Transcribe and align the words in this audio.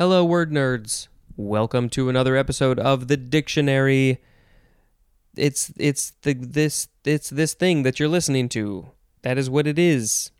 Hello, 0.00 0.24
word 0.24 0.50
nerds. 0.50 1.08
Welcome 1.36 1.90
to 1.90 2.08
another 2.08 2.34
episode 2.34 2.78
of 2.78 3.08
the 3.08 3.18
dictionary. 3.18 4.22
It's 5.36 5.74
it's 5.76 6.12
the 6.22 6.32
this 6.32 6.88
it's 7.04 7.28
this 7.28 7.52
thing 7.52 7.82
that 7.82 8.00
you're 8.00 8.08
listening 8.08 8.48
to. 8.48 8.92
That 9.20 9.36
is 9.36 9.50
what 9.50 9.66
it 9.66 9.78
is. 9.78 10.30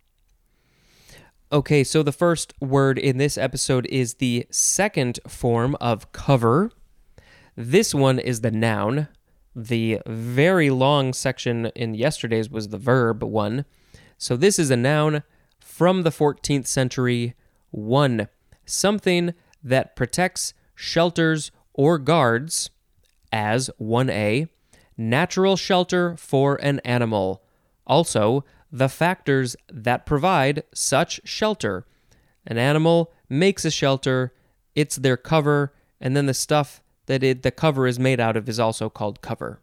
Okay, 1.52 1.84
so 1.84 2.02
the 2.02 2.10
first 2.10 2.54
word 2.58 2.98
in 2.98 3.18
this 3.18 3.36
episode 3.36 3.84
is 3.90 4.14
the 4.14 4.46
second 4.50 5.20
form 5.28 5.76
of 5.78 6.10
cover. 6.12 6.70
This 7.54 7.94
one 7.94 8.18
is 8.18 8.40
the 8.40 8.50
noun. 8.50 9.08
The 9.54 10.00
very 10.06 10.70
long 10.70 11.12
section 11.12 11.66
in 11.76 11.92
yesterday's 11.94 12.48
was 12.48 12.68
the 12.68 12.78
verb 12.78 13.22
one. 13.22 13.66
So 14.16 14.38
this 14.38 14.58
is 14.58 14.70
a 14.70 14.76
noun 14.78 15.22
from 15.58 16.00
the 16.00 16.10
14th 16.10 16.66
century. 16.66 17.34
One, 17.72 18.28
something 18.64 19.34
that 19.62 19.96
protects, 19.96 20.54
shelters, 20.74 21.50
or 21.74 21.98
guards, 21.98 22.70
as 23.32 23.70
1a, 23.80 24.48
natural 24.96 25.56
shelter 25.56 26.16
for 26.16 26.56
an 26.56 26.80
animal. 26.80 27.42
Also, 27.86 28.44
the 28.70 28.88
factors 28.88 29.56
that 29.72 30.06
provide 30.06 30.62
such 30.74 31.20
shelter. 31.24 31.86
An 32.46 32.58
animal 32.58 33.12
makes 33.28 33.64
a 33.64 33.70
shelter, 33.70 34.32
it's 34.74 34.96
their 34.96 35.16
cover, 35.16 35.72
and 36.00 36.16
then 36.16 36.26
the 36.26 36.34
stuff 36.34 36.82
that 37.06 37.22
it, 37.22 37.42
the 37.42 37.50
cover 37.50 37.86
is 37.86 37.98
made 37.98 38.20
out 38.20 38.36
of 38.36 38.48
is 38.48 38.60
also 38.60 38.88
called 38.88 39.20
cover. 39.20 39.60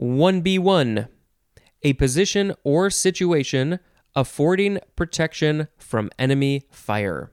1b1 0.00 1.08
A 1.82 1.92
position 1.94 2.54
or 2.64 2.90
situation 2.90 3.80
affording 4.14 4.78
protection 4.96 5.68
from 5.76 6.10
enemy 6.18 6.62
fire. 6.70 7.32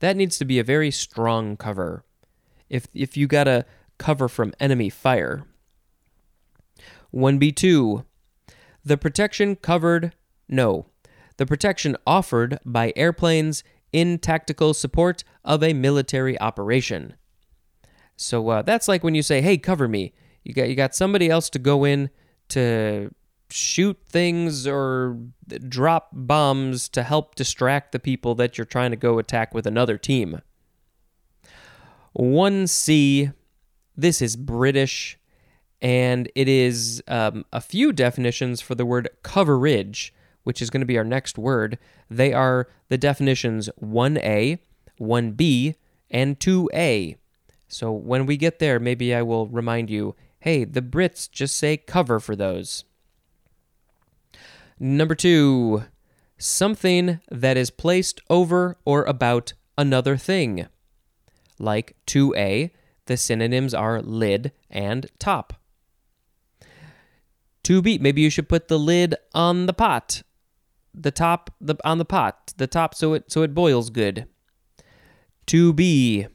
That 0.00 0.16
needs 0.16 0.38
to 0.38 0.44
be 0.44 0.58
a 0.58 0.64
very 0.64 0.90
strong 0.90 1.56
cover. 1.56 2.04
If 2.68 2.88
if 2.94 3.16
you 3.16 3.26
got 3.26 3.48
a 3.48 3.64
cover 3.98 4.28
from 4.28 4.52
enemy 4.60 4.90
fire. 4.90 5.44
1b2 7.14 8.04
The 8.84 8.98
protection 8.98 9.56
covered 9.56 10.12
no. 10.48 10.86
The 11.38 11.46
protection 11.46 11.96
offered 12.06 12.58
by 12.64 12.92
airplanes 12.96 13.62
in 13.92 14.18
tactical 14.18 14.74
support 14.74 15.24
of 15.44 15.62
a 15.62 15.72
military 15.72 16.38
operation. 16.40 17.14
So 18.16 18.48
uh, 18.48 18.62
that's 18.62 18.88
like 18.88 19.04
when 19.04 19.14
you 19.14 19.22
say, 19.22 19.40
"Hey, 19.40 19.58
cover 19.58 19.88
me." 19.88 20.12
You 20.44 20.54
got 20.54 20.68
you 20.68 20.74
got 20.74 20.94
somebody 20.94 21.28
else 21.28 21.50
to 21.50 21.58
go 21.58 21.84
in 21.84 22.10
to 22.50 23.10
shoot 23.50 23.98
things 24.08 24.66
or 24.66 25.18
drop 25.68 26.08
bombs 26.12 26.88
to 26.90 27.02
help 27.02 27.34
distract 27.34 27.92
the 27.92 27.98
people 27.98 28.34
that 28.34 28.58
you're 28.58 28.64
trying 28.64 28.90
to 28.90 28.96
go 28.96 29.18
attack 29.18 29.54
with 29.54 29.66
another 29.66 29.98
team. 29.98 30.40
1C, 32.18 33.32
this 33.96 34.22
is 34.22 34.36
British, 34.36 35.18
and 35.82 36.30
it 36.34 36.48
is 36.48 37.02
um, 37.08 37.44
a 37.52 37.60
few 37.60 37.92
definitions 37.92 38.60
for 38.60 38.74
the 38.74 38.86
word 38.86 39.08
coverage, 39.22 40.14
which 40.42 40.62
is 40.62 40.70
going 40.70 40.80
to 40.80 40.86
be 40.86 40.98
our 40.98 41.04
next 41.04 41.36
word. 41.36 41.78
They 42.10 42.32
are 42.32 42.68
the 42.88 42.98
definitions 42.98 43.68
1A, 43.82 44.58
1B, 44.98 45.74
and 46.10 46.38
2A. 46.38 47.16
So 47.68 47.92
when 47.92 48.26
we 48.26 48.36
get 48.36 48.58
there, 48.58 48.80
maybe 48.80 49.14
I 49.14 49.22
will 49.22 49.46
remind 49.46 49.90
you 49.90 50.14
hey, 50.40 50.62
the 50.62 50.82
Brits 50.82 51.28
just 51.28 51.56
say 51.56 51.76
cover 51.76 52.20
for 52.20 52.36
those. 52.36 52.84
Number 54.78 55.14
two, 55.14 55.84
something 56.38 57.20
that 57.30 57.56
is 57.56 57.70
placed 57.70 58.20
over 58.28 58.76
or 58.84 59.04
about 59.04 59.54
another 59.78 60.16
thing. 60.16 60.66
Like 61.58 61.96
2a, 62.06 62.70
the 63.06 63.16
synonyms 63.16 63.72
are 63.72 64.02
lid 64.02 64.52
and 64.70 65.06
top. 65.18 65.54
2b, 67.64 68.00
maybe 68.00 68.20
you 68.20 68.30
should 68.30 68.48
put 68.48 68.68
the 68.68 68.78
lid 68.78 69.14
on 69.34 69.66
the 69.66 69.72
pot. 69.72 70.22
The 70.94 71.10
top 71.10 71.50
the 71.60 71.76
on 71.84 71.98
the 71.98 72.04
pot, 72.06 72.54
the 72.56 72.66
top 72.66 72.94
so 72.94 73.12
it 73.12 73.30
so 73.30 73.42
it 73.42 73.54
boils 73.54 73.90
good. 73.90 74.26
2b, 75.46 76.28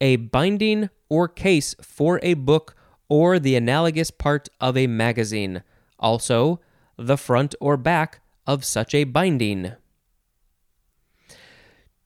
a 0.00 0.16
binding 0.16 0.90
or 1.08 1.28
case 1.28 1.74
for 1.80 2.18
a 2.22 2.34
book 2.34 2.74
or 3.08 3.38
the 3.38 3.54
analogous 3.54 4.10
part 4.10 4.48
of 4.60 4.76
a 4.76 4.86
magazine. 4.86 5.62
Also, 6.00 6.60
the 6.96 7.16
front 7.16 7.54
or 7.60 7.76
back 7.76 8.20
of 8.46 8.64
such 8.64 8.94
a 8.94 9.04
binding. 9.04 9.72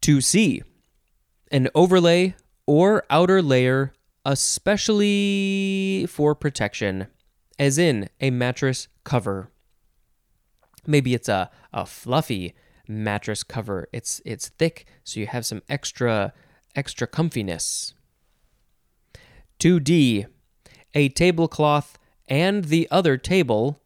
2c. 0.02 0.62
An 1.52 1.68
overlay 1.74 2.34
or 2.66 3.04
outer 3.10 3.42
layer, 3.42 3.92
especially 4.24 6.06
for 6.08 6.34
protection, 6.34 7.08
as 7.58 7.78
in 7.78 8.08
a 8.20 8.30
mattress 8.30 8.88
cover. 9.04 9.50
Maybe 10.86 11.14
it's 11.14 11.28
a, 11.28 11.50
a 11.72 11.84
fluffy 11.84 12.54
mattress 12.88 13.42
cover. 13.42 13.88
It's 13.92 14.20
it's 14.24 14.48
thick, 14.48 14.86
so 15.04 15.20
you 15.20 15.26
have 15.26 15.46
some 15.46 15.62
extra 15.68 16.32
extra 16.74 17.06
comfiness. 17.06 17.94
2D. 19.58 20.26
A 20.94 21.08
tablecloth 21.10 21.98
and 22.26 22.64
the 22.64 22.88
other 22.90 23.16
table 23.16 23.80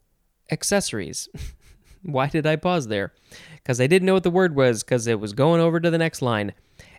accessories. 0.50 1.28
Why 2.02 2.28
did 2.28 2.46
I 2.46 2.56
pause 2.56 2.88
there? 2.88 3.12
Because 3.54 3.80
I 3.80 3.86
didn't 3.86 4.06
know 4.06 4.14
what 4.14 4.24
the 4.24 4.30
word 4.30 4.54
was, 4.54 4.82
because 4.82 5.06
it 5.06 5.20
was 5.20 5.32
going 5.32 5.60
over 5.60 5.80
to 5.80 5.90
the 5.90 5.98
next 5.98 6.20
line. 6.20 6.52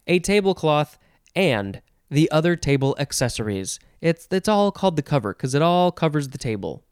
A 0.08 0.20
tablecloth 0.20 0.98
and 1.36 1.82
the 2.10 2.30
other 2.32 2.56
table 2.56 2.96
accessories. 3.00 3.80
It's, 4.02 4.28
it's 4.32 4.48
all 4.48 4.72
called 4.72 4.96
the 4.96 5.04
cover, 5.04 5.34
because 5.34 5.54
it 5.54 5.62
all 5.62 5.92
covers 5.92 6.30
the 6.30 6.38
table. 6.38 6.84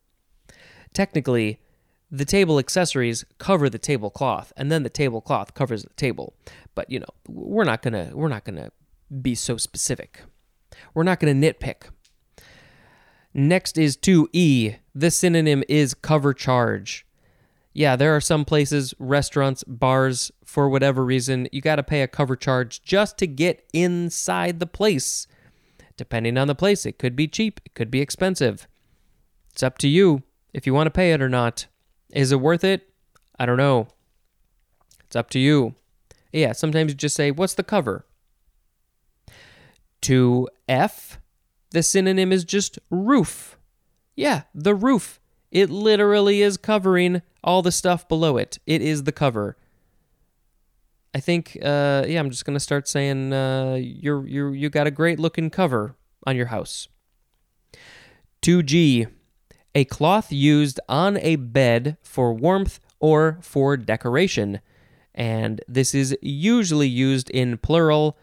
Technically, 0.94 1.60
the 2.14 2.26
table 2.26 2.60
accessories 2.60 3.26
cover 3.40 3.70
the 3.72 3.80
tablecloth, 3.80 4.54
and 4.56 4.72
then 4.72 4.84
the 4.84 4.90
tablecloth 4.90 5.56
covers 5.56 5.82
the 5.82 5.94
table. 5.96 6.36
But 6.76 6.90
you 6.90 7.00
know, 7.00 7.08
we're 7.28 7.64
not 7.64 7.82
gonna 7.82 8.12
we're 8.14 8.28
not 8.28 8.46
gonna 8.46 8.72
be 9.22 9.34
so 9.34 9.58
specific. 9.58 10.22
We're 10.94 11.04
not 11.04 11.20
gonna 11.20 11.34
nitpick. 11.34 11.90
Next 13.34 13.78
is 13.78 13.98
2E. 13.98 14.78
The 14.94 15.12
synonym 15.12 15.64
is 15.68 15.94
cover 15.94 16.34
charge. 16.34 17.06
Yeah, 17.74 17.96
there 17.96 18.16
are 18.16 18.22
some 18.22 18.46
places, 18.46 18.94
restaurants, 19.00 19.64
bars, 19.64 20.32
for 20.46 20.70
whatever 20.70 21.04
reason, 21.04 21.48
you 21.52 21.60
got 21.60 21.78
to 21.78 21.84
pay 21.84 22.04
a 22.04 22.08
cover 22.08 22.36
charge 22.36 22.84
just 22.84 23.18
to 23.18 23.28
get 23.28 23.68
inside 23.74 24.60
the 24.60 24.68
place. 24.68 25.26
Depending 25.98 26.38
on 26.38 26.48
the 26.48 26.54
place, 26.54 26.86
it 26.86 27.00
could 27.00 27.16
be 27.16 27.28
cheap, 27.28 27.60
it 27.66 27.74
could 27.74 27.90
be 27.90 28.02
expensive. 28.02 28.68
It's 29.52 29.64
up 29.64 29.80
to 29.80 29.88
you 29.88 30.22
if 30.54 30.68
you 30.68 30.74
want 30.76 30.86
to 30.88 30.92
pay 30.92 31.14
it 31.14 31.22
or 31.22 31.30
not. 31.30 31.66
Is 32.12 32.32
it 32.32 32.40
worth 32.40 32.64
it? 32.64 32.88
I 33.40 33.48
don't 33.48 33.58
know. 33.58 33.88
It's 35.06 35.16
up 35.16 35.32
to 35.32 35.40
you. 35.40 35.74
Yeah, 36.32 36.52
sometimes 36.52 36.92
you 36.92 36.96
just 36.96 37.16
say, 37.16 37.32
What's 37.32 37.56
the 37.56 37.64
cover? 37.64 38.06
2F 40.04 41.18
the 41.74 41.84
synonym 41.84 42.32
is 42.32 42.46
just 42.46 42.80
roof. 42.90 43.58
Yeah, 44.16 44.44
the 44.54 44.76
roof. 44.76 45.20
It 45.52 45.70
literally 45.70 46.42
is 46.42 46.56
covering 46.56 47.22
all 47.44 47.62
the 47.62 47.72
stuff 47.72 48.08
below 48.08 48.38
it. 48.38 48.60
It 48.66 48.82
is 48.82 49.04
the 49.04 49.12
cover. 49.12 49.58
I 51.16 51.20
think, 51.20 51.58
uh, 51.62 52.06
yeah, 52.08 52.20
I'm 52.20 52.30
just 52.30 52.46
gonna 52.46 52.60
start 52.60 52.88
saying 52.88 53.34
uh, 53.34 53.78
you're 53.80 54.26
you 54.26 54.50
you 54.52 54.70
got 54.70 54.88
a 54.88 54.92
great 54.92 55.20
looking 55.20 55.50
cover 55.50 55.96
on 56.26 56.36
your 56.36 56.48
house. 56.48 56.88
2G, 58.42 59.08
a 59.76 59.86
cloth 59.86 60.32
used 60.32 60.80
on 60.88 61.18
a 61.18 61.36
bed 61.38 61.98
for 62.04 62.34
warmth 62.34 62.80
or 63.00 63.40
for 63.42 63.78
decoration, 63.78 64.60
and 65.14 65.62
this 65.68 65.96
is 65.96 66.16
usually 66.22 66.88
used 66.88 67.30
in 67.32 67.58
plural, 67.58 68.18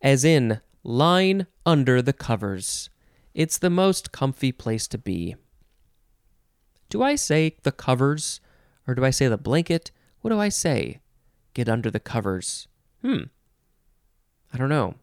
as 0.00 0.24
in 0.24 0.60
line 0.82 1.46
under 1.64 2.00
the 2.00 2.12
covers. 2.12 2.90
It's 3.36 3.58
the 3.58 3.68
most 3.68 4.12
comfy 4.12 4.50
place 4.50 4.88
to 4.88 4.96
be. 4.96 5.36
Do 6.88 7.02
I 7.02 7.16
say 7.16 7.58
the 7.64 7.70
covers 7.70 8.40
or 8.88 8.94
do 8.94 9.04
I 9.04 9.10
say 9.10 9.28
the 9.28 9.36
blanket? 9.36 9.90
What 10.22 10.30
do 10.30 10.40
I 10.40 10.48
say? 10.48 11.00
Get 11.52 11.68
under 11.68 11.90
the 11.90 12.00
covers. 12.00 12.66
Hmm. 13.02 13.24
I 14.54 14.56
don't 14.56 14.70
know. 14.70 14.94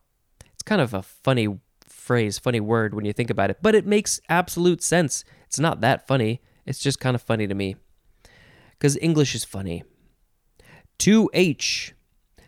It's 0.52 0.64
kind 0.64 0.82
of 0.82 0.96
a 0.96 1.04
funny 1.04 1.60
phrase, 1.88 2.40
funny 2.40 2.60
word 2.60 2.96
when 2.96 3.06
you 3.06 3.14
think 3.14 3.30
about 3.30 3.52
it, 3.52 3.60
but 3.62 3.76
it 3.76 3.86
makes 3.86 4.20
absolute 4.28 4.82
sense. 4.82 5.24
It's 5.46 5.60
not 5.60 5.82
that 5.82 6.08
funny. 6.08 6.42
It's 6.66 6.80
just 6.80 7.00
kind 7.00 7.14
of 7.14 7.22
funny 7.22 7.46
to 7.46 7.54
me. 7.54 7.76
Because 8.72 8.98
English 9.00 9.36
is 9.36 9.46
funny. 9.46 9.84
2H. 10.98 11.92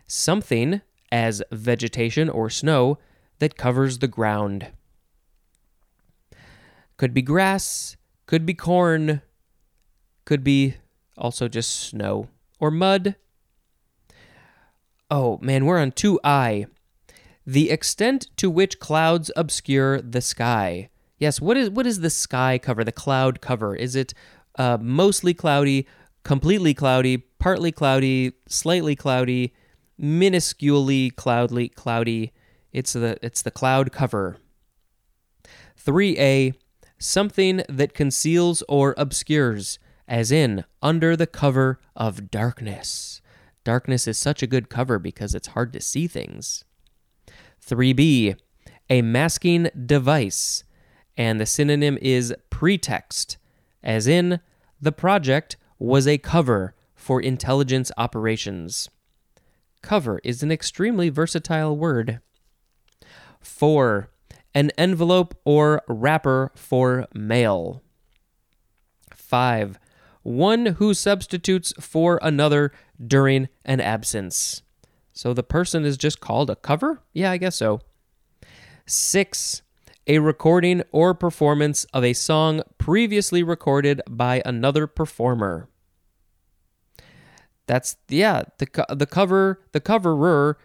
Something 0.08 0.80
as 1.12 1.44
vegetation 1.52 2.28
or 2.28 2.50
snow 2.50 2.98
that 3.38 3.56
covers 3.56 3.98
the 3.98 4.08
ground. 4.08 4.72
Could 6.96 7.12
be 7.12 7.22
grass, 7.22 7.96
could 8.26 8.46
be 8.46 8.54
corn, 8.54 9.22
could 10.24 10.42
be 10.42 10.76
also 11.16 11.48
just 11.48 11.70
snow 11.70 12.28
or 12.58 12.70
mud. 12.70 13.16
Oh 15.10 15.38
man, 15.40 15.66
we're 15.66 15.78
on 15.78 15.92
2i. 15.92 16.66
The 17.46 17.70
extent 17.70 18.28
to 18.38 18.50
which 18.50 18.80
clouds 18.80 19.30
obscure 19.36 20.00
the 20.00 20.20
sky. 20.20 20.88
Yes, 21.18 21.40
what 21.40 21.56
is 21.56 21.70
what 21.70 21.86
is 21.86 22.00
the 22.00 22.10
sky 22.10 22.58
cover? 22.58 22.82
The 22.82 22.92
cloud 22.92 23.40
cover? 23.40 23.74
Is 23.76 23.94
it 23.94 24.12
uh, 24.58 24.78
mostly 24.80 25.32
cloudy, 25.32 25.86
completely 26.24 26.74
cloudy, 26.74 27.18
partly 27.38 27.72
cloudy, 27.72 28.32
slightly 28.48 28.96
cloudy, 28.96 29.54
minusculely 30.00 31.14
cloudly 31.14 31.68
cloudy? 31.68 32.32
It's 32.72 32.94
the 32.94 33.16
it's 33.22 33.42
the 33.42 33.50
cloud 33.50 33.92
cover. 33.92 34.38
3a 35.86 36.52
something 36.98 37.62
that 37.68 37.94
conceals 37.94 38.62
or 38.68 38.94
obscures, 38.96 39.78
as 40.08 40.30
in 40.30 40.64
under 40.82 41.16
the 41.16 41.26
cover 41.26 41.78
of 41.94 42.30
darkness. 42.30 43.20
Darkness 43.64 44.06
is 44.06 44.16
such 44.16 44.42
a 44.42 44.46
good 44.46 44.68
cover 44.68 44.98
because 44.98 45.34
it's 45.34 45.48
hard 45.48 45.72
to 45.72 45.80
see 45.80 46.06
things. 46.06 46.64
3b 47.64 48.36
a 48.88 49.02
masking 49.02 49.68
device, 49.84 50.64
and 51.16 51.40
the 51.40 51.46
synonym 51.46 51.98
is 52.00 52.34
pretext, 52.50 53.36
as 53.82 54.06
in 54.06 54.40
the 54.80 54.92
project 54.92 55.56
was 55.78 56.06
a 56.06 56.18
cover 56.18 56.74
for 56.94 57.20
intelligence 57.20 57.90
operations. 57.96 58.88
Cover 59.82 60.20
is 60.24 60.42
an 60.42 60.50
extremely 60.50 61.08
versatile 61.08 61.76
word. 61.76 62.20
4 63.40 64.08
an 64.56 64.72
envelope 64.78 65.38
or 65.44 65.82
wrapper 65.86 66.50
for 66.54 67.06
mail. 67.12 67.82
5. 69.14 69.78
One 70.22 70.66
who 70.66 70.94
substitutes 70.94 71.74
for 71.78 72.18
another 72.22 72.72
during 72.98 73.48
an 73.66 73.82
absence. 73.82 74.62
So 75.12 75.34
the 75.34 75.42
person 75.42 75.84
is 75.84 75.98
just 75.98 76.20
called 76.20 76.48
a 76.48 76.56
cover? 76.56 77.02
Yeah, 77.12 77.32
I 77.32 77.36
guess 77.36 77.56
so. 77.56 77.80
6. 78.86 79.60
A 80.06 80.20
recording 80.20 80.82
or 80.90 81.12
performance 81.12 81.84
of 81.92 82.02
a 82.02 82.14
song 82.14 82.62
previously 82.78 83.42
recorded 83.42 84.00
by 84.08 84.40
another 84.46 84.86
performer. 84.86 85.68
That's 87.66 87.96
yeah, 88.08 88.44
the 88.56 88.86
the 88.88 89.06
cover 89.06 89.60
the 89.72 89.80
coverer 89.80 90.56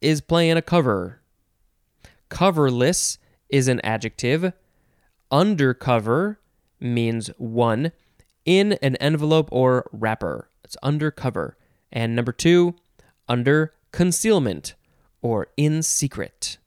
is 0.00 0.20
playing 0.20 0.56
a 0.56 0.62
cover. 0.62 1.17
Coverless 2.28 3.18
is 3.48 3.68
an 3.68 3.80
adjective. 3.82 4.52
Undercover 5.30 6.40
means 6.80 7.28
one 7.38 7.92
in 8.44 8.72
an 8.74 8.96
envelope 8.96 9.48
or 9.52 9.88
wrapper. 9.92 10.48
It's 10.64 10.76
undercover. 10.82 11.56
And 11.92 12.14
number 12.14 12.32
two, 12.32 12.74
under 13.28 13.74
concealment 13.92 14.74
or 15.22 15.48
in 15.56 15.82
secret. 15.82 16.58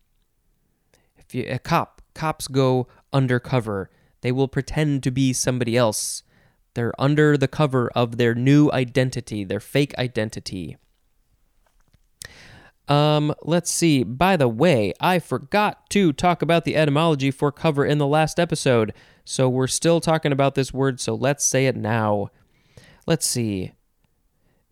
If 1.17 1.33
you 1.33 1.45
a 1.49 1.59
cop, 1.59 2.01
cops 2.13 2.47
go 2.47 2.87
undercover. 3.13 3.89
They 4.21 4.31
will 4.31 4.47
pretend 4.47 5.03
to 5.03 5.11
be 5.11 5.33
somebody 5.33 5.77
else. 5.77 6.23
They're 6.73 6.99
under 6.99 7.37
the 7.37 7.47
cover 7.47 7.89
of 7.95 8.17
their 8.17 8.33
new 8.33 8.71
identity, 8.71 9.43
their 9.43 9.59
fake 9.59 9.97
identity. 9.97 10.77
Um, 12.91 13.33
let's 13.43 13.71
see. 13.71 14.03
By 14.03 14.35
the 14.35 14.49
way, 14.49 14.91
I 14.99 15.19
forgot 15.19 15.89
to 15.91 16.11
talk 16.11 16.41
about 16.41 16.65
the 16.65 16.75
etymology 16.75 17.31
for 17.31 17.49
cover 17.49 17.85
in 17.85 17.99
the 17.99 18.07
last 18.07 18.37
episode, 18.37 18.93
so 19.23 19.47
we're 19.47 19.67
still 19.67 20.01
talking 20.01 20.33
about 20.33 20.55
this 20.55 20.73
word, 20.73 20.99
so 20.99 21.15
let's 21.15 21.45
say 21.45 21.67
it 21.67 21.77
now. 21.77 22.31
Let's 23.07 23.25
see. 23.25 23.71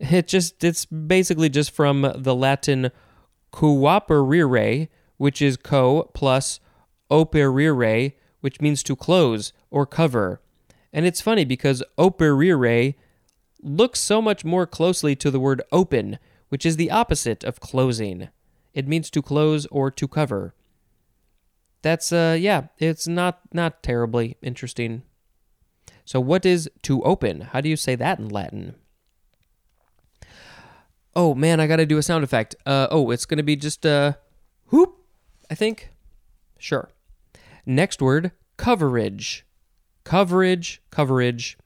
It 0.02 0.28
just 0.28 0.64
it's 0.64 0.86
basically 0.86 1.50
just 1.50 1.72
from 1.72 2.10
the 2.16 2.34
Latin 2.34 2.90
cooperire, 3.52 4.88
which 5.18 5.42
is 5.42 5.58
co 5.58 6.10
plus 6.14 6.58
operire, 7.10 8.14
which 8.40 8.62
means 8.62 8.82
to 8.84 8.96
close 8.96 9.52
or 9.70 9.84
cover. 9.84 10.40
And 10.90 11.04
it's 11.04 11.20
funny 11.20 11.44
because 11.44 11.82
operire 11.98 12.94
looks 13.62 14.00
so 14.00 14.22
much 14.22 14.42
more 14.42 14.66
closely 14.66 15.14
to 15.16 15.30
the 15.30 15.38
word 15.38 15.60
open 15.70 16.18
which 16.50 16.66
is 16.66 16.76
the 16.76 16.90
opposite 16.90 17.42
of 17.42 17.60
closing. 17.60 18.28
It 18.74 18.86
means 18.86 19.08
to 19.10 19.22
close 19.22 19.66
or 19.66 19.90
to 19.90 20.06
cover. 20.06 20.54
That's 21.82 22.12
uh 22.12 22.36
yeah, 22.38 22.64
it's 22.78 23.08
not 23.08 23.40
not 23.52 23.82
terribly 23.82 24.36
interesting. 24.42 25.02
So 26.04 26.20
what 26.20 26.44
is 26.44 26.68
to 26.82 27.02
open? 27.02 27.40
How 27.52 27.60
do 27.60 27.68
you 27.68 27.76
say 27.76 27.94
that 27.94 28.18
in 28.18 28.28
Latin? 28.28 28.74
Oh 31.16 31.34
man, 31.34 31.58
I 31.58 31.66
got 31.66 31.76
to 31.76 31.86
do 31.86 31.98
a 31.98 32.02
sound 32.02 32.22
effect. 32.22 32.54
Uh 32.66 32.88
oh, 32.90 33.10
it's 33.10 33.24
going 33.24 33.38
to 33.38 33.42
be 33.42 33.56
just 33.56 33.86
uh 33.86 34.14
whoop, 34.66 34.96
I 35.50 35.54
think. 35.54 35.90
Sure. 36.58 36.90
Next 37.64 38.02
word, 38.02 38.32
coverage. 38.56 39.46
Coverage, 40.04 40.82
coverage. 40.90 41.56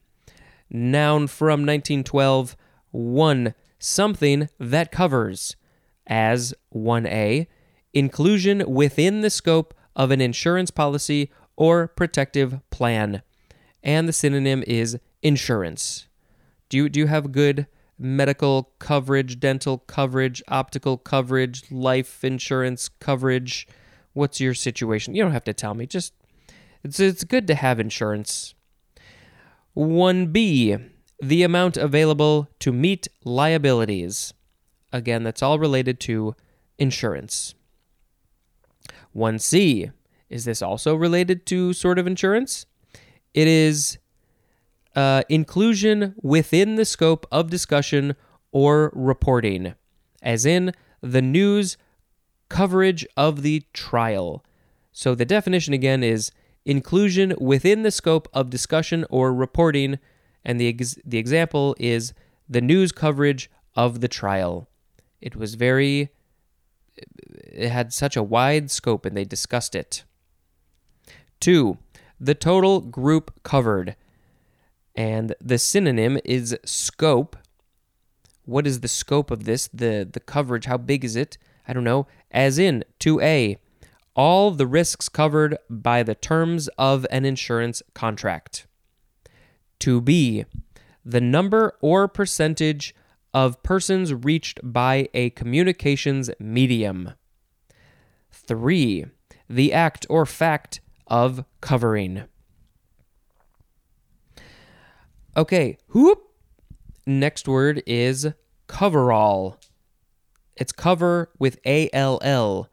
Noun 0.69 1.27
from 1.27 1.61
1912, 1.61 2.55
one 2.91 3.53
something 3.85 4.49
that 4.59 4.91
covers, 4.91 5.55
as 6.07 6.53
1A, 6.73 7.47
inclusion 7.93 8.63
within 8.67 9.21
the 9.21 9.29
scope 9.29 9.73
of 9.95 10.11
an 10.11 10.21
insurance 10.21 10.71
policy 10.71 11.31
or 11.55 11.87
protective 11.87 12.59
plan. 12.71 13.21
And 13.83 14.07
the 14.07 14.13
synonym 14.13 14.63
is 14.67 14.97
insurance. 15.21 16.07
Do 16.69 16.77
you, 16.77 16.89
do 16.89 16.99
you 16.99 17.07
have 17.07 17.31
good 17.31 17.67
medical 17.97 18.71
coverage, 18.79 19.39
dental 19.39 19.77
coverage, 19.77 20.41
optical 20.47 20.97
coverage, 20.97 21.71
life 21.71 22.23
insurance 22.23 22.89
coverage? 22.89 23.67
What's 24.13 24.41
your 24.41 24.53
situation? 24.53 25.15
You 25.15 25.23
don't 25.23 25.31
have 25.31 25.43
to 25.45 25.53
tell 25.53 25.75
me. 25.75 25.85
Just 25.85 26.13
it's 26.83 26.99
it's 26.99 27.23
good 27.23 27.47
to 27.47 27.55
have 27.55 27.79
insurance. 27.79 28.53
1B 29.77 30.89
the 31.21 31.43
amount 31.43 31.77
available 31.77 32.49
to 32.59 32.71
meet 32.71 33.07
liabilities. 33.23 34.33
Again, 34.91 35.23
that's 35.23 35.41
all 35.41 35.59
related 35.59 35.99
to 36.01 36.35
insurance. 36.77 37.55
1C. 39.15 39.91
Is 40.29 40.45
this 40.45 40.61
also 40.61 40.95
related 40.95 41.45
to 41.47 41.73
sort 41.73 41.99
of 41.99 42.07
insurance? 42.07 42.65
It 43.33 43.47
is 43.47 43.97
uh, 44.95 45.23
inclusion 45.29 46.15
within 46.21 46.75
the 46.75 46.85
scope 46.85 47.25
of 47.31 47.49
discussion 47.49 48.15
or 48.51 48.91
reporting, 48.95 49.75
as 50.21 50.45
in 50.45 50.73
the 51.01 51.21
news 51.21 51.77
coverage 52.49 53.05
of 53.17 53.41
the 53.41 53.63
trial. 53.73 54.43
So 54.91 55.13
the 55.13 55.25
definition 55.25 55.73
again 55.73 56.03
is 56.03 56.31
inclusion 56.65 57.35
within 57.39 57.83
the 57.83 57.91
scope 57.91 58.27
of 58.33 58.49
discussion 58.49 59.05
or 59.09 59.33
reporting 59.33 59.99
and 60.45 60.59
the 60.59 60.67
ex- 60.67 60.99
the 61.03 61.17
example 61.17 61.75
is 61.79 62.13
the 62.47 62.61
news 62.61 62.91
coverage 62.91 63.49
of 63.75 63.99
the 63.99 64.07
trial. 64.07 64.69
It 65.19 65.35
was 65.35 65.55
very 65.55 66.09
it 67.27 67.69
had 67.69 67.91
such 67.91 68.15
a 68.15 68.23
wide 68.23 68.69
scope 68.71 69.05
and 69.05 69.17
they 69.17 69.25
discussed 69.25 69.75
it. 69.75 70.03
2. 71.41 71.77
The 72.19 72.35
total 72.35 72.79
group 72.79 73.43
covered. 73.43 73.95
And 74.95 75.35
the 75.41 75.57
synonym 75.57 76.19
is 76.23 76.57
scope. 76.63 77.35
What 78.45 78.65
is 78.67 78.79
the 78.79 78.87
scope 78.87 79.31
of 79.31 79.43
this? 79.43 79.67
The 79.73 80.07
the 80.09 80.19
coverage, 80.19 80.65
how 80.65 80.77
big 80.77 81.03
is 81.03 81.15
it? 81.15 81.37
I 81.67 81.73
don't 81.73 81.83
know. 81.83 82.07
As 82.31 82.59
in 82.59 82.83
2A, 82.99 83.57
all 84.15 84.51
the 84.51 84.67
risks 84.67 85.09
covered 85.09 85.57
by 85.69 86.03
the 86.03 86.15
terms 86.15 86.69
of 86.77 87.05
an 87.09 87.25
insurance 87.25 87.81
contract 87.93 88.67
to 89.79 90.01
be 90.01 90.45
the 91.03 91.21
number 91.21 91.77
or 91.81 92.07
percentage 92.07 92.95
of 93.33 93.61
persons 93.63 94.13
reached 94.13 94.59
by 94.63 95.09
a 95.13 95.29
communications 95.31 96.31
medium. 96.39 97.11
3. 98.31 99.05
The 99.49 99.73
act 99.73 100.05
or 100.09 100.25
fact 100.25 100.81
of 101.07 101.45
covering. 101.61 102.23
Okay, 105.37 105.77
whoop. 105.93 106.21
Next 107.05 107.47
word 107.47 107.83
is 107.85 108.29
coverall. 108.67 109.59
It's 110.55 110.71
cover 110.71 111.29
with 111.37 111.59
A 111.65 111.89
L 111.91 112.19
L. 112.21 112.69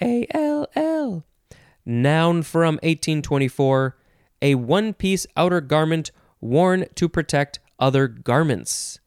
A 0.00 0.26
L 0.30 0.66
L. 0.74 1.24
Noun 1.84 2.42
from 2.42 2.74
1824, 2.76 3.96
a 4.42 4.54
one 4.54 4.94
piece 4.94 5.26
outer 5.36 5.60
garment 5.60 6.10
worn 6.40 6.86
to 6.94 7.08
protect 7.08 7.58
other 7.78 8.08
garments. 8.08 9.00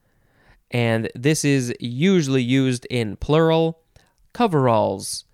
And 0.69 1.09
this 1.15 1.43
is 1.43 1.73
usually 1.79 2.43
used 2.43 2.85
in 2.89 3.17
plural 3.17 3.79
coveralls. 4.33 5.25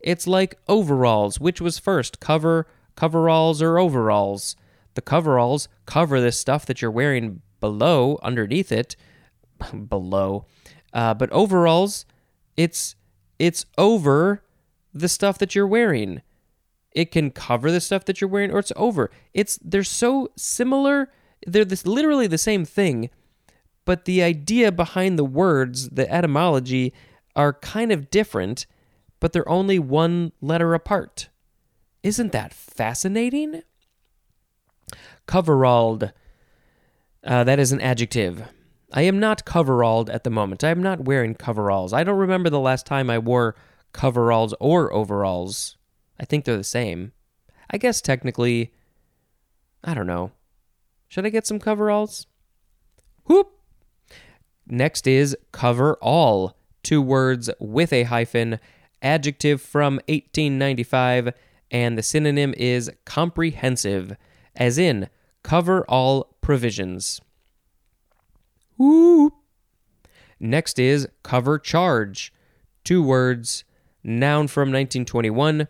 It's 0.00 0.26
like 0.26 0.58
overalls. 0.68 1.38
Which 1.38 1.60
was 1.60 1.78
first, 1.78 2.20
cover, 2.20 2.66
coveralls, 2.94 3.60
or 3.60 3.78
overalls? 3.78 4.56
The 4.94 5.02
coveralls 5.02 5.68
cover 5.84 6.20
the 6.20 6.32
stuff 6.32 6.64
that 6.66 6.80
you're 6.80 6.90
wearing 6.90 7.42
below, 7.60 8.18
underneath 8.22 8.72
it, 8.72 8.96
below. 9.88 10.46
Uh, 10.92 11.12
but 11.12 11.30
overalls, 11.32 12.06
it's 12.56 12.94
it's 13.38 13.66
over 13.76 14.42
the 14.94 15.08
stuff 15.08 15.38
that 15.38 15.54
you're 15.54 15.66
wearing. 15.66 16.22
It 16.92 17.10
can 17.10 17.30
cover 17.30 17.70
the 17.70 17.80
stuff 17.82 18.06
that 18.06 18.20
you're 18.20 18.30
wearing 18.30 18.50
or 18.50 18.58
it's 18.58 18.72
over. 18.76 19.10
It's 19.34 19.58
they're 19.62 19.84
so 19.84 20.30
similar. 20.36 21.10
They're 21.46 21.64
this 21.64 21.86
literally 21.86 22.26
the 22.26 22.38
same 22.38 22.64
thing, 22.64 23.10
but 23.84 24.04
the 24.04 24.22
idea 24.22 24.70
behind 24.72 25.18
the 25.18 25.24
words, 25.24 25.90
the 25.90 26.10
etymology 26.12 26.92
are 27.34 27.52
kind 27.52 27.92
of 27.92 28.10
different, 28.10 28.66
but 29.20 29.32
they're 29.32 29.48
only 29.48 29.78
one 29.78 30.32
letter 30.40 30.74
apart. 30.74 31.28
Isn't 32.02 32.32
that 32.32 32.54
fascinating? 32.54 33.62
Coveralled. 35.26 36.12
Uh, 37.24 37.44
that 37.44 37.58
is 37.58 37.72
an 37.72 37.80
adjective. 37.80 38.44
I 38.92 39.02
am 39.02 39.18
not 39.18 39.44
coveralled 39.44 40.12
at 40.12 40.24
the 40.24 40.30
moment. 40.30 40.62
I 40.62 40.70
am 40.70 40.82
not 40.82 41.04
wearing 41.04 41.34
coveralls. 41.34 41.92
I 41.92 42.04
don't 42.04 42.18
remember 42.18 42.48
the 42.48 42.60
last 42.60 42.86
time 42.86 43.10
I 43.10 43.18
wore 43.18 43.56
coveralls 43.92 44.54
or 44.60 44.92
overalls. 44.92 45.76
I 46.20 46.24
think 46.24 46.44
they're 46.44 46.56
the 46.56 46.64
same. 46.64 47.12
I 47.70 47.78
guess 47.78 48.00
technically, 48.00 48.72
I 49.82 49.94
don't 49.94 50.06
know. 50.06 50.30
Should 51.08 51.26
I 51.26 51.30
get 51.30 51.46
some 51.46 51.58
coveralls? 51.58 52.26
Whoop! 53.26 53.50
Next 54.66 55.06
is 55.06 55.36
cover 55.52 55.94
all. 56.02 56.56
Two 56.82 57.02
words 57.02 57.50
with 57.58 57.92
a 57.92 58.04
hyphen, 58.04 58.58
adjective 59.02 59.60
from 59.60 59.94
1895, 60.08 61.32
and 61.70 61.98
the 61.98 62.02
synonym 62.02 62.54
is 62.56 62.90
comprehensive, 63.04 64.16
as 64.54 64.78
in 64.78 65.08
cover 65.42 65.84
all 65.88 66.36
provisions. 66.40 67.20
Whoop! 68.76 69.34
Next 70.38 70.78
is 70.78 71.08
cover 71.22 71.58
charge. 71.58 72.32
Two 72.84 73.02
words, 73.02 73.64
noun 74.04 74.48
from 74.48 74.68
1921, 74.68 75.66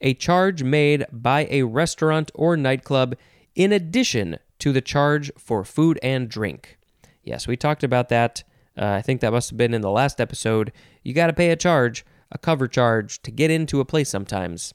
a 0.00 0.14
charge 0.14 0.62
made 0.62 1.06
by 1.10 1.46
a 1.50 1.62
restaurant 1.62 2.30
or 2.34 2.56
nightclub 2.56 3.16
in 3.54 3.72
addition 3.72 4.38
to 4.60 4.72
the 4.72 4.80
charge 4.80 5.30
for 5.38 5.64
food 5.64 5.98
and 6.02 6.28
drink. 6.28 6.78
Yes, 7.22 7.46
we 7.46 7.56
talked 7.56 7.84
about 7.84 8.08
that. 8.08 8.42
Uh, 8.76 8.86
I 8.86 9.02
think 9.02 9.20
that 9.20 9.32
must 9.32 9.50
have 9.50 9.56
been 9.56 9.74
in 9.74 9.80
the 9.80 9.90
last 9.90 10.20
episode. 10.20 10.72
You 11.02 11.12
got 11.12 11.26
to 11.26 11.32
pay 11.32 11.50
a 11.50 11.56
charge, 11.56 12.04
a 12.30 12.38
cover 12.38 12.68
charge, 12.68 13.20
to 13.22 13.30
get 13.30 13.50
into 13.50 13.80
a 13.80 13.84
place 13.84 14.08
sometimes. 14.08 14.72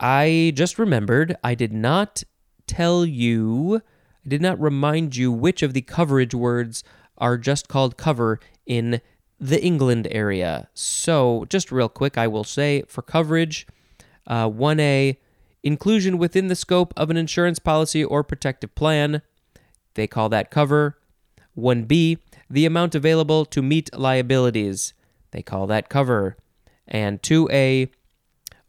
I 0.00 0.52
just 0.56 0.78
remembered 0.78 1.36
I 1.44 1.54
did 1.54 1.72
not 1.72 2.24
tell 2.66 3.04
you, 3.04 3.80
I 4.24 4.28
did 4.28 4.42
not 4.42 4.60
remind 4.60 5.16
you 5.16 5.30
which 5.30 5.62
of 5.62 5.74
the 5.74 5.82
coverage 5.82 6.34
words 6.34 6.82
are 7.18 7.38
just 7.38 7.68
called 7.68 7.96
cover 7.96 8.40
in 8.66 9.00
the 9.38 9.62
England 9.62 10.08
area. 10.10 10.68
So, 10.74 11.44
just 11.48 11.70
real 11.70 11.88
quick, 11.88 12.18
I 12.18 12.26
will 12.26 12.44
say 12.44 12.82
for 12.88 13.02
coverage, 13.02 13.66
uh, 14.26 14.48
1A, 14.48 15.18
inclusion 15.62 16.18
within 16.18 16.48
the 16.48 16.56
scope 16.56 16.92
of 16.96 17.10
an 17.10 17.16
insurance 17.16 17.58
policy 17.58 18.04
or 18.04 18.22
protective 18.22 18.74
plan. 18.74 19.22
They 19.94 20.06
call 20.06 20.28
that 20.30 20.50
cover. 20.50 20.98
1B, 21.56 22.18
the 22.48 22.66
amount 22.66 22.94
available 22.94 23.44
to 23.46 23.62
meet 23.62 23.94
liabilities. 23.96 24.94
They 25.30 25.42
call 25.42 25.66
that 25.66 25.88
cover. 25.88 26.36
And 26.88 27.22
2A, 27.22 27.90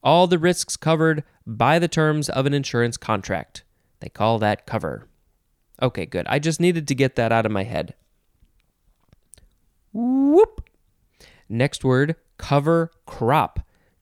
all 0.03 0.27
the 0.27 0.37
risks 0.37 0.75
covered 0.75 1.23
by 1.45 1.79
the 1.79 1.87
terms 1.87 2.29
of 2.29 2.45
an 2.45 2.53
insurance 2.53 2.97
contract. 2.97 3.63
They 3.99 4.09
call 4.09 4.39
that 4.39 4.65
cover. 4.65 5.07
Okay, 5.81 6.05
good. 6.05 6.25
I 6.27 6.39
just 6.39 6.59
needed 6.59 6.87
to 6.87 6.95
get 6.95 7.15
that 7.15 7.31
out 7.31 7.45
of 7.45 7.51
my 7.51 7.63
head. 7.63 7.93
Whoop. 9.91 10.69
Next 11.49 11.83
word, 11.83 12.15
cover 12.37 12.91
crop. 13.05 13.59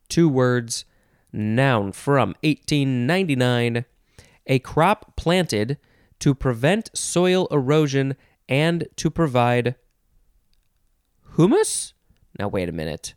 Two 0.10 0.28
words, 0.30 0.86
noun 1.32 1.92
from 1.92 2.36
1899. 2.44 3.86
A 4.48 4.60
crop 4.60 5.16
planted 5.16 5.78
to 6.20 6.36
prevent 6.36 6.90
soil 6.94 7.48
erosion 7.52 8.16
and 8.50 8.88
to 8.98 9.10
provide 9.10 9.76
humus? 11.36 11.94
Now, 12.38 12.48
wait 12.48 12.70
a 12.70 12.74
minute. 12.74 13.14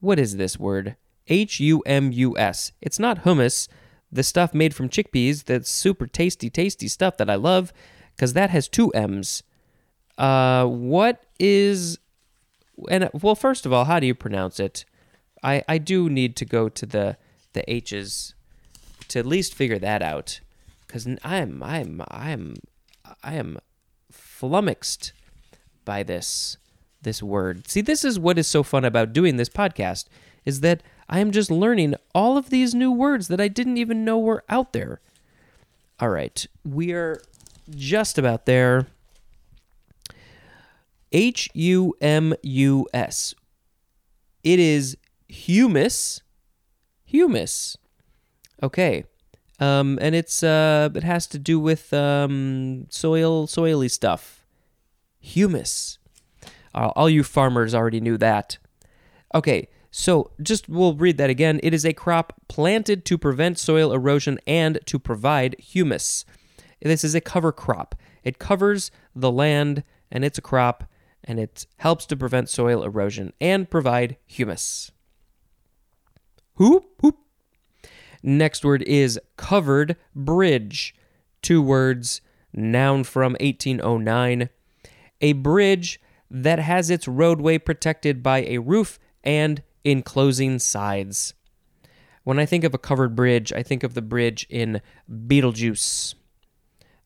What 0.00 0.18
is 0.18 0.36
this 0.36 0.58
word? 0.58 0.96
H 1.28 1.60
U 1.60 1.82
M 1.86 2.10
U 2.12 2.36
S. 2.38 2.72
It's 2.80 2.98
not 2.98 3.24
hummus, 3.24 3.68
the 4.10 4.22
stuff 4.22 4.54
made 4.54 4.74
from 4.74 4.88
chickpeas, 4.88 5.44
that's 5.44 5.70
super 5.70 6.06
tasty, 6.06 6.48
tasty 6.48 6.88
stuff 6.88 7.16
that 7.18 7.28
I 7.28 7.34
love, 7.34 7.72
because 8.16 8.32
that 8.32 8.50
has 8.50 8.68
two 8.68 8.90
M's. 8.90 9.42
Uh, 10.16 10.64
what 10.66 11.24
is 11.38 11.98
and 12.88 13.10
well, 13.12 13.34
first 13.34 13.66
of 13.66 13.72
all, 13.72 13.84
how 13.84 14.00
do 14.00 14.06
you 14.06 14.14
pronounce 14.14 14.58
it? 14.60 14.84
I 15.42 15.62
I 15.68 15.78
do 15.78 16.08
need 16.08 16.36
to 16.36 16.44
go 16.44 16.68
to 16.68 16.86
the 16.86 17.16
the 17.58 17.70
H's 17.70 18.34
to 19.08 19.18
at 19.18 19.26
least 19.26 19.54
figure 19.54 19.78
that 19.78 20.02
out, 20.02 20.40
because 20.86 21.06
I'm 21.24 21.62
I'm 21.62 22.02
I'm 22.08 22.56
I 23.22 23.34
am 23.34 23.58
flummoxed 24.10 25.12
by 25.84 26.02
this 26.02 26.56
this 27.02 27.22
word. 27.22 27.68
See, 27.68 27.80
this 27.80 28.04
is 28.04 28.18
what 28.18 28.38
is 28.38 28.46
so 28.46 28.62
fun 28.62 28.84
about 28.84 29.12
doing 29.12 29.36
this 29.36 29.48
podcast 29.48 30.06
is 30.44 30.60
that 30.60 30.82
I 31.08 31.20
am 31.20 31.30
just 31.30 31.50
learning 31.50 31.94
all 32.14 32.36
of 32.36 32.50
these 32.50 32.74
new 32.74 32.92
words 32.92 33.28
that 33.28 33.40
I 33.40 33.48
didn't 33.48 33.78
even 33.78 34.04
know 34.04 34.18
were 34.18 34.44
out 34.48 34.72
there. 34.72 35.00
All 36.00 36.10
right, 36.10 36.46
we 36.64 36.92
are 36.92 37.20
just 37.70 38.18
about 38.18 38.46
there. 38.46 38.86
H 41.10 41.48
U 41.54 41.94
M 42.00 42.34
U 42.42 42.86
S. 42.92 43.34
It 44.44 44.58
is 44.58 44.96
humus. 45.28 46.22
Humus. 47.08 47.78
Okay. 48.62 49.04
Um, 49.58 49.98
and 50.02 50.14
it's 50.14 50.42
uh, 50.42 50.90
it 50.94 51.04
has 51.04 51.26
to 51.28 51.38
do 51.38 51.58
with 51.58 51.92
um, 51.94 52.86
soil, 52.90 53.46
soily 53.46 53.90
stuff. 53.90 54.44
Humus. 55.18 55.98
Uh, 56.74 56.90
all 56.94 57.08
you 57.08 57.24
farmers 57.24 57.74
already 57.74 58.00
knew 58.00 58.18
that. 58.18 58.58
Okay, 59.34 59.68
so 59.90 60.30
just 60.42 60.68
we'll 60.68 60.94
read 60.94 61.16
that 61.16 61.30
again. 61.30 61.60
It 61.62 61.72
is 61.72 61.86
a 61.86 61.94
crop 61.94 62.34
planted 62.46 63.06
to 63.06 63.16
prevent 63.16 63.58
soil 63.58 63.90
erosion 63.92 64.38
and 64.46 64.78
to 64.84 64.98
provide 64.98 65.56
humus. 65.58 66.26
This 66.82 67.04
is 67.04 67.14
a 67.14 67.22
cover 67.22 67.52
crop. 67.52 67.94
It 68.22 68.38
covers 68.38 68.90
the 69.16 69.32
land 69.32 69.82
and 70.12 70.26
it's 70.26 70.38
a 70.38 70.42
crop 70.42 70.84
and 71.24 71.40
it 71.40 71.66
helps 71.78 72.04
to 72.06 72.16
prevent 72.16 72.50
soil 72.50 72.82
erosion 72.82 73.32
and 73.40 73.68
provide 73.68 74.18
humus. 74.26 74.92
Whoop, 76.58 76.84
whoop. 77.00 77.16
Next 78.22 78.64
word 78.64 78.82
is 78.82 79.18
covered 79.36 79.96
bridge. 80.14 80.94
Two 81.40 81.62
words, 81.62 82.20
noun 82.52 83.04
from 83.04 83.36
1809. 83.40 84.48
A 85.20 85.32
bridge 85.34 86.00
that 86.30 86.58
has 86.58 86.90
its 86.90 87.06
roadway 87.06 87.58
protected 87.58 88.22
by 88.22 88.42
a 88.42 88.58
roof 88.58 88.98
and 89.22 89.62
enclosing 89.84 90.58
sides. 90.58 91.32
When 92.24 92.38
I 92.38 92.44
think 92.44 92.64
of 92.64 92.74
a 92.74 92.78
covered 92.78 93.14
bridge, 93.14 93.52
I 93.52 93.62
think 93.62 93.82
of 93.82 93.94
the 93.94 94.02
bridge 94.02 94.46
in 94.50 94.80
Beetlejuice. 95.10 96.14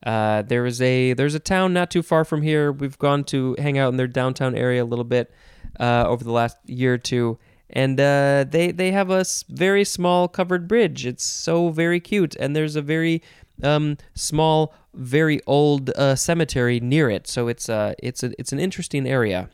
Uh, 0.05 0.43
there 0.43 0.67
is 0.67 0.83
a 0.83 1.13
there's 1.13 1.37
a 1.37 1.41
town 1.41 1.73
not 1.73 1.91
too 1.91 2.03
far 2.03 2.25
from 2.25 2.43
here. 2.43 2.73
We've 2.73 2.99
gone 2.99 3.23
to 3.25 3.55
hang 3.59 3.79
out 3.79 3.91
in 3.91 3.97
their 3.97 4.09
downtown 4.09 4.57
area 4.57 4.83
a 4.83 4.85
little 4.85 5.05
bit 5.05 5.31
uh, 5.79 6.07
over 6.09 6.25
the 6.25 6.33
last 6.33 6.57
year 6.67 6.95
or 6.95 6.99
two, 6.99 7.39
and 7.73 7.99
uh, 7.99 8.45
they 8.49 8.71
they 8.71 8.93
have 8.93 9.11
a 9.11 9.25
very 9.49 9.85
small 9.85 10.29
covered 10.29 10.69
bridge. 10.69 11.07
It's 11.07 11.25
so 11.25 11.71
very 11.71 12.00
cute, 12.00 12.37
and 12.37 12.55
there's 12.55 12.76
a 12.76 12.83
very 12.83 13.23
um, 13.62 13.97
small, 14.14 14.75
very 14.95 15.41
old 15.47 15.91
uh, 15.91 16.17
cemetery 16.17 16.81
near 16.81 17.11
it. 17.11 17.26
So 17.26 17.49
it's 17.49 17.69
uh 17.69 17.95
it's 17.99 18.23
a, 18.23 18.33
it's 18.38 18.52
an 18.52 18.59
interesting 18.59 19.07
area. 19.07 19.50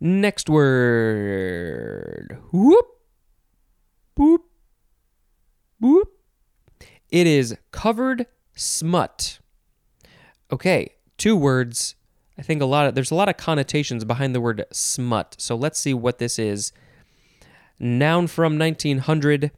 Next 0.00 0.48
word. 0.48 2.38
Whoop. 2.52 2.86
Boop. 4.18 4.38
Boop. 5.82 6.04
It 7.10 7.26
is 7.26 7.56
covered 7.72 8.26
smut. 8.54 9.40
Okay, 10.52 10.94
two 11.18 11.36
words. 11.36 11.96
I 12.40 12.42
think 12.42 12.62
a 12.62 12.66
lot 12.66 12.86
of 12.86 12.94
there's 12.94 13.10
a 13.10 13.14
lot 13.14 13.28
of 13.28 13.36
connotations 13.36 14.02
behind 14.06 14.34
the 14.34 14.40
word 14.40 14.64
smut. 14.72 15.36
So 15.38 15.54
let's 15.54 15.78
see 15.78 15.92
what 15.92 16.16
this 16.16 16.38
is. 16.38 16.72
Noun 17.78 18.28
from 18.28 18.58
1900. 18.58 19.50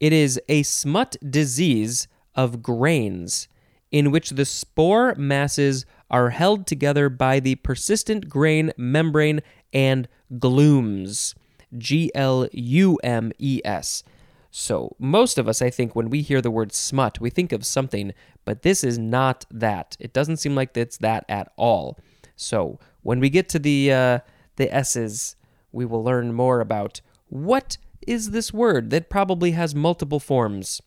It 0.00 0.12
is 0.14 0.40
a 0.48 0.62
smut 0.62 1.16
disease 1.28 2.08
of 2.34 2.62
grains 2.62 3.48
in 3.90 4.10
which 4.10 4.30
the 4.30 4.46
spore 4.46 5.14
masses 5.16 5.84
are 6.10 6.30
held 6.30 6.66
together 6.66 7.10
by 7.10 7.38
the 7.38 7.56
persistent 7.56 8.30
grain 8.30 8.72
membrane 8.78 9.42
and 9.74 10.08
glumes. 10.38 11.34
G 11.76 12.10
L 12.14 12.48
U 12.50 12.98
M 13.04 13.30
E 13.38 13.60
S. 13.62 14.02
So, 14.50 14.96
most 14.98 15.36
of 15.36 15.48
us, 15.48 15.60
I 15.60 15.68
think, 15.68 15.94
when 15.94 16.08
we 16.08 16.22
hear 16.22 16.40
the 16.40 16.50
word 16.50 16.72
smut, 16.72 17.20
we 17.20 17.28
think 17.28 17.52
of 17.52 17.66
something, 17.66 18.14
but 18.46 18.62
this 18.62 18.82
is 18.82 18.96
not 18.96 19.44
that. 19.50 19.96
It 20.00 20.14
doesn't 20.14 20.38
seem 20.38 20.54
like 20.54 20.74
it's 20.74 20.96
that 20.98 21.26
at 21.28 21.52
all. 21.56 21.98
So, 22.36 22.78
when 23.02 23.20
we 23.20 23.28
get 23.28 23.50
to 23.50 23.58
the 23.58 23.92
uh, 23.92 24.18
the 24.56 24.74
S's, 24.74 25.36
we 25.72 25.84
will 25.84 26.02
learn 26.02 26.32
more 26.32 26.60
about 26.60 27.02
what 27.28 27.76
is 28.06 28.30
this 28.30 28.54
word 28.54 28.90
that 28.90 29.10
probably 29.10 29.50
has 29.50 29.74
multiple 29.74 30.20
forms, 30.20 30.80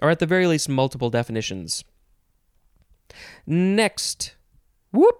or 0.00 0.08
at 0.08 0.20
the 0.20 0.26
very 0.26 0.46
least, 0.46 0.68
multiple 0.68 1.10
definitions. 1.10 1.84
Next, 3.46 4.36
whoop, 4.92 5.16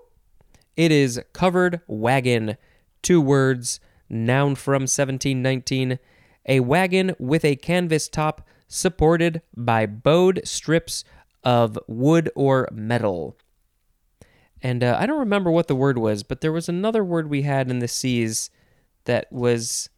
it 0.76 0.92
is 0.92 1.20
covered 1.32 1.80
wagon. 1.86 2.56
Two 3.02 3.20
words, 3.20 3.80
noun 4.08 4.54
from 4.54 4.82
1719. 4.82 5.98
A 6.46 6.60
wagon 6.60 7.14
with 7.18 7.44
a 7.44 7.56
canvas 7.56 8.08
top 8.08 8.46
supported 8.68 9.42
by 9.56 9.84
bowed 9.86 10.40
strips 10.44 11.04
of 11.44 11.78
wood 11.86 12.30
or 12.34 12.68
metal. 12.72 13.36
And 14.62 14.84
uh, 14.84 14.96
I 14.98 15.06
don't 15.06 15.18
remember 15.18 15.50
what 15.50 15.66
the 15.66 15.74
word 15.74 15.98
was, 15.98 16.22
but 16.22 16.40
there 16.40 16.52
was 16.52 16.68
another 16.68 17.04
word 17.04 17.28
we 17.28 17.42
had 17.42 17.70
in 17.70 17.80
the 17.80 17.88
C's 17.88 18.50
that 19.04 19.30
was 19.32 19.88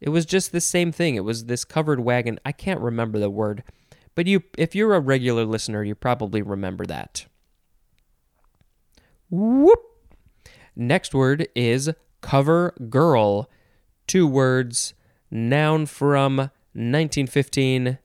it 0.00 0.08
was 0.08 0.26
just 0.26 0.52
the 0.52 0.60
same 0.60 0.92
thing. 0.92 1.14
It 1.14 1.24
was 1.24 1.44
this 1.44 1.64
covered 1.64 2.00
wagon. 2.00 2.38
I 2.44 2.52
can't 2.52 2.80
remember 2.80 3.18
the 3.18 3.30
word, 3.30 3.62
but 4.14 4.26
you 4.26 4.42
if 4.56 4.74
you're 4.74 4.94
a 4.94 5.00
regular 5.00 5.44
listener, 5.44 5.82
you 5.84 5.94
probably 5.94 6.42
remember 6.42 6.86
that. 6.86 7.26
Whoop. 9.30 9.80
Next 10.76 11.14
word 11.14 11.48
is 11.54 11.90
cover 12.20 12.74
girl. 12.88 13.50
Two 14.06 14.26
words, 14.26 14.94
noun 15.30 15.86
from 15.86 16.36
1915. 16.36 17.98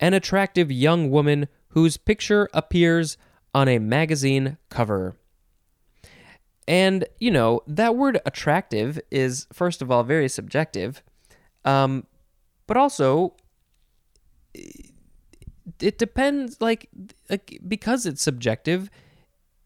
An 0.00 0.14
attractive 0.14 0.72
young 0.72 1.10
woman 1.10 1.48
whose 1.70 1.96
picture 1.96 2.48
appears 2.52 3.16
on 3.54 3.68
a 3.68 3.78
magazine 3.78 4.56
cover. 4.68 5.16
And, 6.68 7.04
you 7.18 7.30
know, 7.30 7.62
that 7.66 7.96
word 7.96 8.20
attractive 8.24 9.00
is, 9.10 9.46
first 9.52 9.82
of 9.82 9.90
all, 9.90 10.04
very 10.04 10.28
subjective. 10.28 11.02
Um, 11.64 12.06
but 12.66 12.76
also, 12.76 13.34
it 14.54 15.98
depends, 15.98 16.60
like, 16.60 16.88
like, 17.28 17.60
because 17.66 18.06
it's 18.06 18.22
subjective, 18.22 18.88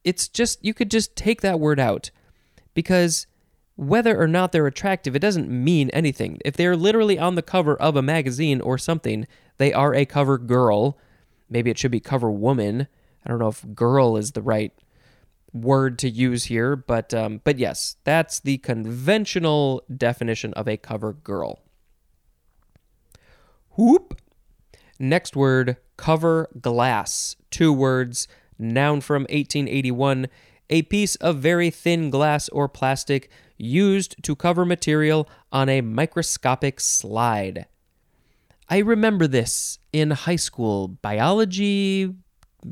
it's 0.03 0.29
just, 0.29 0.65
you 0.65 0.73
could 0.73 0.91
just 0.91 1.15
take 1.15 1.43
that 1.43 1.61
word 1.61 1.79
out. 1.79 2.11
Because 2.73 3.27
whether 3.77 4.19
or 4.19 4.27
not 4.27 4.53
they're 4.53 4.67
attractive, 4.67 5.15
it 5.15 5.19
doesn't 5.19 5.51
mean 5.51 5.91
anything. 5.91 6.39
If 6.45 6.57
they're 6.57 6.77
literally 6.77 7.19
on 7.19 7.35
the 7.35 7.43
cover 7.43 7.77
of 7.77 7.97
a 7.97 8.03
magazine 8.03 8.61
or 8.61 8.79
something, 8.79 9.27
they 9.59 9.73
are 9.73 9.95
a 9.95 10.07
cover 10.07 10.39
girl. 10.39 10.99
Maybe 11.55 11.71
it 11.71 11.79
should 11.79 11.93
be 11.93 12.01
cover 12.01 12.33
woman. 12.33 12.89
I 13.25 13.31
don't 13.31 13.39
know 13.39 13.47
if 13.47 13.65
girl 13.77 14.17
is 14.17 14.33
the 14.33 14.43
right 14.43 14.73
word 15.53 16.01
to 16.01 16.11
use 16.11 16.47
here, 16.47 16.75
but 16.75 17.15
um, 17.15 17.43
but 17.45 17.61
yes, 17.61 17.95
that's 18.03 18.41
the 18.41 18.59
conventional 18.59 19.85
definition 19.97 20.53
of 20.55 20.67
a 20.67 20.77
cover 20.77 21.13
girl. 21.13 21.61
Whoop. 23.77 24.21
Next 24.99 25.37
word, 25.37 25.77
cover 25.97 26.49
glass. 26.61 27.37
Two 27.53 27.73
words, 27.73 28.27
noun 28.59 29.01
from 29.01 29.23
1881. 29.23 30.27
A 30.71 30.83
piece 30.83 31.15
of 31.17 31.37
very 31.37 31.71
thin 31.71 32.11
glass 32.11 32.49
or 32.49 32.69
plastic 32.69 33.31
used 33.57 34.21
to 34.25 34.35
cover 34.35 34.65
material 34.65 35.29
on 35.53 35.69
a 35.69 35.83
microscopic 35.83 36.81
slide. 36.81 37.67
I 38.69 38.79
remember 38.79 39.27
this 39.27 39.79
in 39.93 40.11
high 40.11 40.37
school 40.37 40.89
biology, 40.89 42.15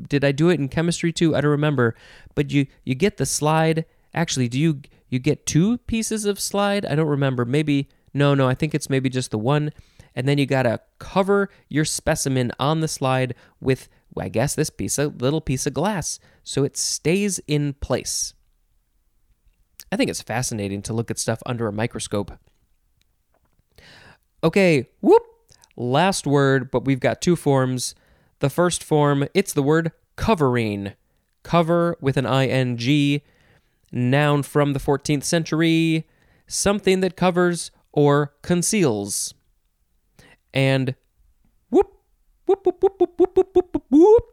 did 0.07 0.23
I 0.23 0.31
do 0.31 0.49
it 0.49 0.59
in 0.59 0.69
chemistry 0.69 1.11
too? 1.11 1.35
I 1.35 1.41
don't 1.41 1.51
remember. 1.51 1.95
But 2.35 2.51
you 2.51 2.67
you 2.83 2.95
get 2.95 3.17
the 3.17 3.25
slide. 3.25 3.85
Actually, 4.13 4.47
do 4.47 4.59
you 4.59 4.81
you 5.09 5.19
get 5.19 5.45
two 5.45 5.77
pieces 5.79 6.25
of 6.25 6.39
slide? 6.39 6.85
I 6.85 6.95
don't 6.95 7.07
remember. 7.07 7.45
Maybe 7.45 7.89
no, 8.13 8.33
no. 8.33 8.47
I 8.47 8.55
think 8.55 8.73
it's 8.73 8.89
maybe 8.89 9.09
just 9.09 9.31
the 9.31 9.37
one. 9.37 9.71
And 10.15 10.27
then 10.27 10.37
you 10.37 10.45
gotta 10.45 10.79
cover 10.99 11.49
your 11.69 11.85
specimen 11.85 12.51
on 12.59 12.81
the 12.81 12.87
slide 12.87 13.33
with, 13.59 13.89
I 14.17 14.29
guess, 14.29 14.53
this 14.53 14.69
piece 14.69 14.97
of 14.97 15.21
little 15.21 15.41
piece 15.41 15.65
of 15.65 15.73
glass, 15.73 16.19
so 16.43 16.63
it 16.63 16.77
stays 16.77 17.39
in 17.47 17.73
place. 17.73 18.35
I 19.91 19.95
think 19.95 20.11
it's 20.11 20.21
fascinating 20.21 20.83
to 20.83 20.93
look 20.93 21.09
at 21.09 21.17
stuff 21.17 21.41
under 21.45 21.67
a 21.67 21.73
microscope. 21.73 22.31
Okay, 24.43 24.87
whoop. 25.01 25.23
Last 25.75 26.27
word, 26.27 26.69
but 26.71 26.85
we've 26.85 26.99
got 26.99 27.21
two 27.21 27.35
forms. 27.35 27.95
The 28.39 28.49
first 28.49 28.83
form, 28.83 29.27
it's 29.33 29.53
the 29.53 29.63
word 29.63 29.91
covering. 30.15 30.93
Cover 31.43 31.97
with 31.99 32.17
an 32.17 32.25
ing, 32.25 33.21
noun 33.91 34.43
from 34.43 34.73
the 34.73 34.79
14th 34.79 35.23
century, 35.23 36.07
something 36.47 36.99
that 37.01 37.17
covers 37.17 37.71
or 37.91 38.33
conceals. 38.41 39.33
And 40.53 40.95
whoop, 41.69 41.91
whoop, 42.45 42.65
whoop, 42.65 42.81
whoop, 42.81 42.99
whoop, 42.99 43.19
whoop, 43.19 43.35
whoop, 43.37 43.55
whoop, 43.55 43.83
whoop. 43.89 44.23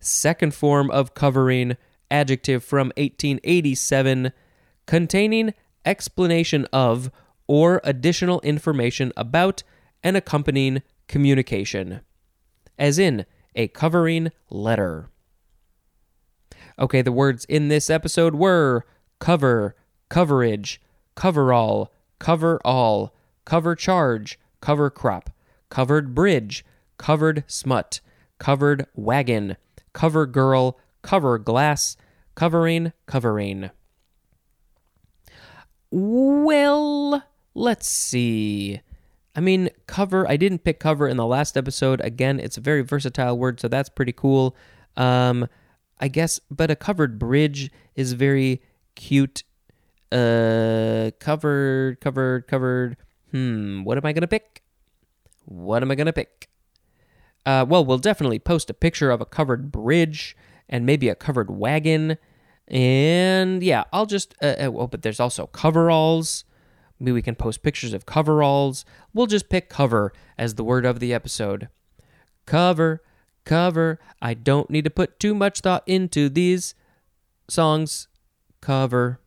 Second 0.00 0.54
form 0.54 0.90
of 0.90 1.14
covering, 1.14 1.76
adjective 2.10 2.64
from 2.64 2.88
1887, 2.96 4.32
containing 4.86 5.54
explanation 5.84 6.66
of 6.72 7.10
or 7.46 7.80
additional 7.84 8.40
information 8.40 9.12
about 9.16 9.62
an 10.02 10.16
accompanying 10.16 10.82
communication. 11.08 12.00
As 12.78 12.98
in, 12.98 13.26
a 13.54 13.68
covering 13.68 14.30
letter. 14.50 15.10
Okay, 16.78 17.02
the 17.02 17.12
words 17.12 17.44
in 17.46 17.68
this 17.68 17.90
episode 17.90 18.34
were 18.34 18.84
cover, 19.18 19.76
coverage, 20.08 20.80
coverall, 21.14 21.92
cover 22.18 22.60
all, 22.64 23.14
cover 23.44 23.74
charge, 23.74 24.38
cover 24.60 24.90
crop, 24.90 25.30
covered 25.68 26.14
bridge, 26.14 26.64
covered 26.98 27.44
smut, 27.46 28.00
covered 28.38 28.86
wagon, 28.94 29.56
cover 29.92 30.26
girl, 30.26 30.78
cover 31.02 31.38
glass, 31.38 31.96
covering, 32.34 32.92
covering. 33.06 33.70
Well, 35.90 37.22
let's 37.54 37.88
see. 37.88 38.80
I 39.34 39.40
mean, 39.40 39.70
cover, 39.86 40.28
I 40.28 40.36
didn't 40.36 40.64
pick 40.64 40.78
cover 40.78 41.08
in 41.08 41.16
the 41.16 41.26
last 41.26 41.56
episode. 41.56 42.00
Again, 42.02 42.38
it's 42.38 42.58
a 42.58 42.60
very 42.60 42.82
versatile 42.82 43.38
word, 43.38 43.60
so 43.60 43.68
that's 43.68 43.88
pretty 43.88 44.12
cool. 44.12 44.54
Um, 44.96 45.48
I 45.98 46.08
guess, 46.08 46.40
but 46.50 46.70
a 46.70 46.76
covered 46.76 47.18
bridge 47.18 47.70
is 47.94 48.12
very 48.12 48.60
cute. 48.94 49.44
Uh, 50.10 51.12
covered, 51.18 52.00
covered, 52.00 52.46
covered. 52.46 52.96
Hmm, 53.30 53.84
what 53.84 53.96
am 53.96 54.04
I 54.04 54.12
going 54.12 54.22
to 54.22 54.28
pick? 54.28 54.62
What 55.46 55.82
am 55.82 55.90
I 55.90 55.94
going 55.94 56.06
to 56.06 56.12
pick? 56.12 56.50
Uh, 57.46 57.64
well, 57.66 57.84
we'll 57.84 57.98
definitely 57.98 58.38
post 58.38 58.68
a 58.68 58.74
picture 58.74 59.10
of 59.10 59.20
a 59.20 59.24
covered 59.24 59.72
bridge 59.72 60.36
and 60.68 60.84
maybe 60.84 61.08
a 61.08 61.14
covered 61.14 61.50
wagon. 61.50 62.18
And 62.68 63.62
yeah, 63.62 63.84
I'll 63.92 64.06
just, 64.06 64.34
uh, 64.42 64.54
oh, 64.58 64.86
but 64.86 65.02
there's 65.02 65.20
also 65.20 65.46
coveralls. 65.46 66.44
Maybe 67.02 67.12
we 67.12 67.22
can 67.22 67.34
post 67.34 67.64
pictures 67.64 67.92
of 67.92 68.06
coveralls. 68.06 68.84
We'll 69.12 69.26
just 69.26 69.48
pick 69.48 69.68
cover 69.68 70.12
as 70.38 70.54
the 70.54 70.62
word 70.62 70.86
of 70.86 71.00
the 71.00 71.12
episode. 71.12 71.68
Cover, 72.46 73.02
cover. 73.44 73.98
I 74.22 74.34
don't 74.34 74.70
need 74.70 74.84
to 74.84 74.90
put 74.90 75.18
too 75.18 75.34
much 75.34 75.60
thought 75.60 75.82
into 75.84 76.28
these 76.28 76.76
songs. 77.48 78.06
Cover. 78.60 79.18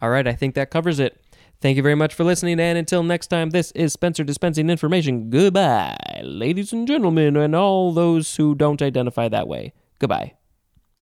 All 0.00 0.10
right, 0.10 0.28
I 0.28 0.34
think 0.34 0.54
that 0.54 0.70
covers 0.70 1.00
it. 1.00 1.20
Thank 1.60 1.76
you 1.76 1.82
very 1.82 1.96
much 1.96 2.14
for 2.14 2.22
listening, 2.22 2.60
and 2.60 2.78
until 2.78 3.02
next 3.02 3.26
time, 3.26 3.50
this 3.50 3.72
is 3.72 3.92
Spencer 3.92 4.22
dispensing 4.22 4.70
information. 4.70 5.30
Goodbye, 5.30 6.20
ladies 6.22 6.72
and 6.72 6.86
gentlemen, 6.86 7.36
and 7.36 7.56
all 7.56 7.92
those 7.92 8.36
who 8.36 8.54
don't 8.54 8.82
identify 8.82 9.28
that 9.28 9.48
way. 9.48 9.72
Goodbye. 9.98 10.34